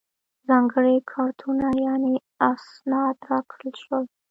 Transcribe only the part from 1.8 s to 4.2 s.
یعنې اسناد راکړل شول.